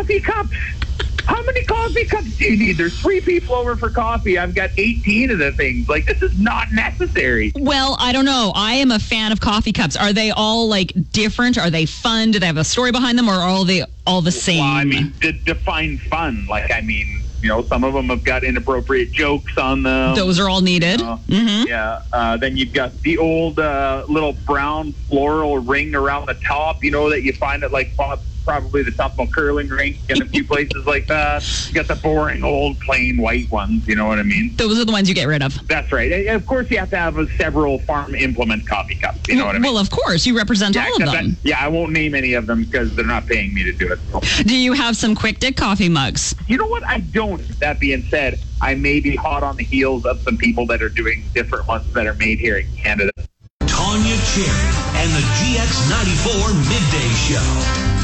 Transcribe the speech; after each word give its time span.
Coffee 0.00 0.20
cups? 0.20 0.56
How 1.26 1.44
many 1.44 1.62
coffee 1.66 2.06
cups 2.06 2.38
do 2.38 2.46
you 2.46 2.56
need? 2.56 2.78
There's 2.78 2.98
three 2.98 3.20
people 3.20 3.54
over 3.54 3.76
for 3.76 3.90
coffee. 3.90 4.38
I've 4.38 4.54
got 4.54 4.70
18 4.78 5.30
of 5.30 5.38
the 5.38 5.52
things. 5.52 5.90
Like, 5.90 6.06
this 6.06 6.22
is 6.22 6.36
not 6.38 6.72
necessary. 6.72 7.52
Well, 7.54 7.96
I 8.00 8.12
don't 8.12 8.24
know. 8.24 8.50
I 8.56 8.74
am 8.76 8.90
a 8.92 8.98
fan 8.98 9.30
of 9.30 9.40
coffee 9.40 9.72
cups. 9.72 9.96
Are 9.96 10.14
they 10.14 10.30
all 10.30 10.68
like 10.68 10.94
different? 11.12 11.58
Are 11.58 11.68
they 11.68 11.84
fun? 11.84 12.30
Do 12.30 12.38
they 12.38 12.46
have 12.46 12.56
a 12.56 12.64
story 12.64 12.92
behind 12.92 13.18
them, 13.18 13.28
or 13.28 13.32
are 13.34 13.46
all 13.46 13.66
they 13.66 13.84
all 14.06 14.22
the 14.22 14.32
same? 14.32 14.60
Well, 14.60 14.72
I 14.72 14.84
mean, 14.84 15.12
de- 15.20 15.32
define 15.32 15.98
fun. 15.98 16.46
Like, 16.48 16.72
I 16.74 16.80
mean, 16.80 17.22
you 17.42 17.50
know, 17.50 17.66
some 17.66 17.84
of 17.84 17.92
them 17.92 18.08
have 18.08 18.24
got 18.24 18.42
inappropriate 18.42 19.12
jokes 19.12 19.52
on 19.58 19.82
them. 19.82 20.14
Those 20.14 20.40
are 20.40 20.48
all 20.48 20.62
needed. 20.62 21.02
Uh, 21.02 21.18
hmm 21.28 21.64
Yeah. 21.68 22.00
Uh, 22.10 22.38
then 22.38 22.56
you've 22.56 22.72
got 22.72 23.02
the 23.02 23.18
old 23.18 23.60
uh, 23.60 24.04
little 24.08 24.32
brown 24.32 24.94
floral 25.10 25.58
ring 25.58 25.94
around 25.94 26.26
the 26.26 26.34
top, 26.34 26.82
you 26.82 26.90
know, 26.90 27.10
that 27.10 27.22
you 27.22 27.34
find 27.34 27.62
at 27.62 27.72
like 27.72 27.94
Bob- 27.98 28.22
probably 28.44 28.82
the 28.82 28.90
top 28.90 29.18
of 29.18 29.28
a 29.28 29.30
curling 29.30 29.68
rink 29.68 29.98
and 30.08 30.22
a 30.22 30.26
few 30.26 30.44
places 30.44 30.86
like 30.86 31.06
that. 31.08 31.44
You 31.68 31.74
got 31.74 31.88
the 31.88 31.96
boring 31.96 32.42
old 32.42 32.80
plain 32.80 33.16
white 33.20 33.50
ones, 33.50 33.86
you 33.86 33.94
know 33.96 34.06
what 34.06 34.18
I 34.18 34.22
mean? 34.22 34.54
Those 34.56 34.78
are 34.78 34.84
the 34.84 34.92
ones 34.92 35.08
you 35.08 35.14
get 35.14 35.26
rid 35.26 35.42
of. 35.42 35.66
That's 35.68 35.92
right. 35.92 36.12
And 36.12 36.28
of 36.28 36.46
course, 36.46 36.70
you 36.70 36.78
have 36.78 36.90
to 36.90 36.96
have 36.96 37.18
uh, 37.18 37.26
several 37.38 37.78
farm 37.80 38.14
implement 38.14 38.68
coffee 38.68 38.96
cups, 38.96 39.20
you 39.28 39.36
know 39.36 39.46
what 39.46 39.56
I 39.56 39.58
mean? 39.58 39.72
Well, 39.72 39.80
of 39.80 39.90
course, 39.90 40.26
you 40.26 40.36
represent 40.36 40.74
yeah, 40.74 40.84
all 40.84 41.02
of 41.02 41.12
them. 41.12 41.30
that- 41.30 41.36
yeah, 41.42 41.58
I 41.60 41.68
won't 41.68 41.92
name 41.92 42.14
any 42.14 42.34
of 42.34 42.46
them 42.46 42.64
because 42.64 42.94
they're 42.94 43.04
not 43.04 43.26
paying 43.26 43.54
me 43.54 43.64
to 43.64 43.72
do 43.72 43.92
it. 43.92 43.98
So. 44.10 44.20
Do 44.42 44.56
you 44.56 44.72
have 44.72 44.96
some 44.96 45.14
quick 45.14 45.38
dick 45.38 45.56
coffee 45.56 45.88
mugs? 45.88 46.34
You 46.46 46.56
know 46.56 46.66
what? 46.66 46.82
I 46.86 46.98
don't. 47.00 47.40
That 47.60 47.80
being 47.80 48.02
said, 48.10 48.38
I 48.60 48.74
may 48.74 49.00
be 49.00 49.16
hot 49.16 49.42
on 49.42 49.56
the 49.56 49.64
heels 49.64 50.04
of 50.04 50.20
some 50.22 50.36
people 50.36 50.66
that 50.66 50.82
are 50.82 50.88
doing 50.88 51.24
different 51.34 51.66
ones 51.68 51.92
that 51.94 52.06
are 52.06 52.14
made 52.14 52.38
here 52.38 52.58
in 52.58 52.66
Canada. 52.76 53.10
Tanya 53.66 54.16
Cherry 54.34 54.90
and 54.96 55.10
the 55.12 55.20
GX94 55.38 56.54
Midday 56.68 57.08
Show. 57.14 57.99